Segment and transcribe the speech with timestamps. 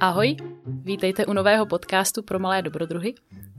[0.00, 3.14] Ahoj, vítejte u nového podcastu pro malé dobrodruhy.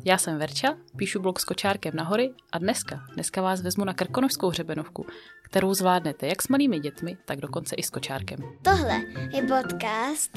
[0.05, 3.94] Já jsem Verča, píšu blog s kočárkem na hory a dneska, dneska vás vezmu na
[3.94, 5.05] krkonožskou hřebenovku,
[5.44, 8.39] kterou zvládnete jak s malými dětmi, tak dokonce i s kočárkem.
[8.62, 9.02] Tohle
[9.34, 10.32] je podcast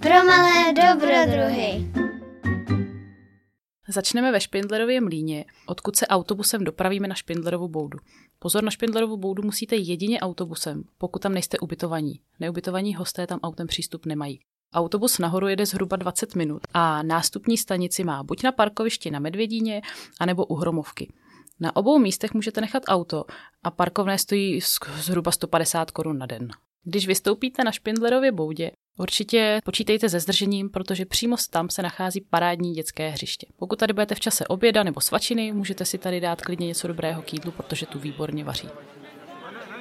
[0.00, 2.05] pro malé dobrodruhy.
[3.88, 7.98] Začneme ve Špindlerově mlíně, odkud se autobusem dopravíme na Špindlerovu boudu.
[8.38, 12.20] Pozor, na Špindlerovu boudu musíte jedině autobusem, pokud tam nejste ubytovaní.
[12.40, 14.40] Neubytovaní hosté tam autem přístup nemají.
[14.74, 19.82] Autobus nahoru jede zhruba 20 minut a nástupní stanici má buď na parkovišti na Medvědíně,
[20.20, 21.12] anebo u Hromovky.
[21.60, 23.24] Na obou místech můžete nechat auto
[23.62, 24.60] a parkovné stojí
[24.96, 26.48] zhruba 150 korun na den.
[26.84, 32.74] Když vystoupíte na Špindlerově boudě, určitě počítejte se zdržením, protože přímo tam se nachází parádní
[32.74, 33.46] dětské hřiště.
[33.56, 37.22] Pokud tady budete v čase oběda nebo svačiny, můžete si tady dát klidně něco dobrého
[37.22, 38.68] k jídlu, protože tu výborně vaří.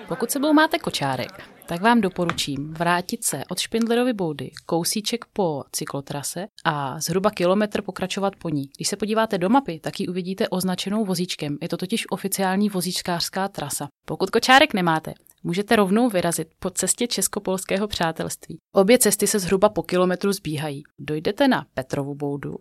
[0.08, 6.46] Pokud sebou máte kočárek, tak vám doporučím vrátit se od Špindlerovy boudy kousíček po cyklotrase
[6.66, 8.70] a zhruba kilometr pokračovat po ní.
[8.77, 11.58] Když se podíváte do mapy, tak ji uvidíte označenou vozíčkem.
[11.62, 13.88] Je to totiž oficiální vozíčkářská trasa.
[14.05, 15.13] Pokud kočárek nemáte,
[15.46, 18.57] můžete rovnou vyrazit po cestě Českopolského přátelství.
[18.76, 20.84] Obě cesty se zhruba po kilometru zbíhají.
[20.99, 22.55] Dojdete na Petrovu boudu,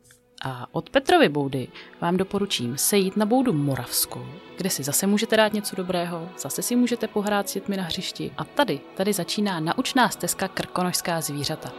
[0.46, 1.68] a od Petrovy boudy
[2.00, 4.26] vám doporučím sejít na boudu Moravskou,
[4.56, 8.30] kde si zase můžete dát něco dobrého, zase si můžete pohrát s dětmi na hřišti.
[8.36, 11.72] A tady, tady začíná naučná stezka Krkonožská zvířata.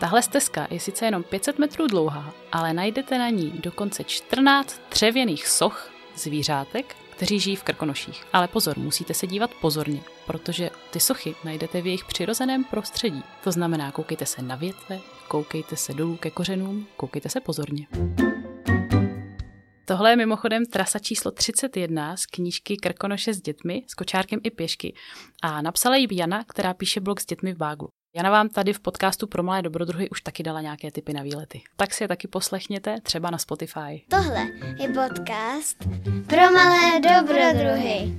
[0.00, 5.48] Tahle stezka je sice jenom 500 metrů dlouhá, ale najdete na ní dokonce 14 třevěných
[5.48, 8.24] soch zvířátek, kteří žijí v Krkonoších.
[8.32, 13.22] Ale pozor, musíte se dívat pozorně, protože ty sochy najdete v jejich přirozeném prostředí.
[13.44, 17.86] To znamená, koukejte se na větve, koukejte se dolů ke kořenům, koukejte se pozorně.
[19.84, 24.94] Tohle je mimochodem trasa číslo 31 z knížky Krkonoše s dětmi, s kočárkem i pěšky.
[25.42, 27.88] A napsala ji Jana, která píše blog s dětmi v Báglu.
[28.16, 31.62] Jana vám tady v podcastu pro malé dobrodruhy už taky dala nějaké typy na výlety.
[31.76, 34.04] Tak si je taky poslechněte třeba na Spotify.
[34.08, 35.78] Tohle je podcast
[36.26, 38.18] pro malé dobrodruhy.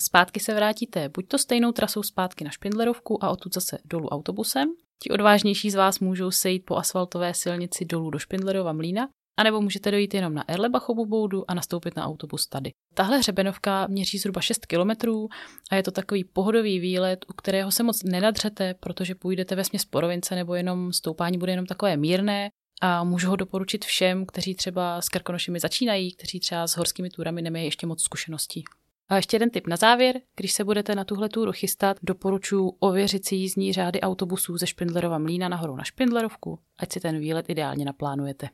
[0.00, 4.68] Zpátky se vrátíte buď to stejnou trasou zpátky na Špindlerovku a odtud zase dolů autobusem.
[5.02, 9.90] Ti odvážnější z vás můžou sejít po asfaltové silnici dolů do Špindlerova mlína, anebo můžete
[9.90, 12.70] dojít jenom na Erlebachovu boudu a nastoupit na autobus tady.
[12.94, 15.28] Tahle hřebenovka měří zhruba 6 kilometrů
[15.70, 19.84] a je to takový pohodový výlet, u kterého se moc nenadřete, protože půjdete ve směs
[19.84, 22.48] porovince nebo jenom stoupání bude jenom takové mírné
[22.82, 27.42] a můžu ho doporučit všem, kteří třeba s Krkonošimi začínají, kteří třeba s horskými túrami
[27.42, 28.64] nemají ještě moc zkušeností.
[29.08, 30.20] A ještě jeden tip na závěr.
[30.36, 35.18] Když se budete na tuhle túru chystat, doporučuji ověřit si jízdní řády autobusů ze Špindlerova
[35.18, 38.48] mlína nahoru na Špindlerovku, ať si ten výlet ideálně naplánujete.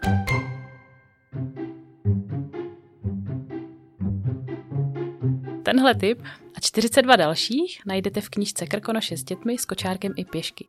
[5.62, 6.22] Tenhle tip
[6.56, 10.68] a 42 dalších najdete v knižce Krkonoše s dětmi s kočárkem i pěšky.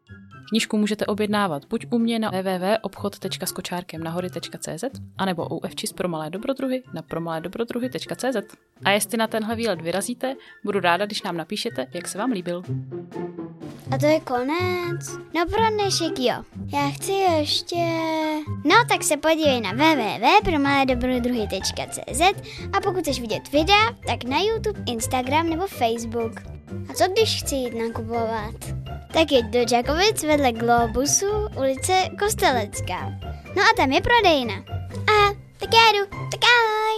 [0.49, 4.83] Knížku můžete objednávat buď u mě na www.obchod.skočárkemnahory.cz
[5.17, 8.55] anebo u Fčis pro malé dobrodruhy na promalédobrodruhy.cz.
[8.85, 12.63] A jestli na tenhle výlet vyrazíte, budu ráda, když nám napíšete, jak se vám líbil.
[13.91, 15.17] A to je konec.
[15.35, 16.43] No pro dnešek jo.
[16.73, 17.75] Já chci ještě...
[18.47, 22.21] No tak se podívej na www.promaledobrodruhy.cz
[22.73, 26.31] a pokud chceš vidět videa, tak na YouTube, Instagram nebo Facebook.
[26.89, 28.55] A co když chci jít nakupovat?
[29.13, 31.25] Tak jeď do Čakovic vedle Globusu,
[31.57, 33.11] ulice Kostelecká.
[33.55, 34.55] No a tam je prodejna.
[35.07, 36.92] A tak já jdu, tak ahoj!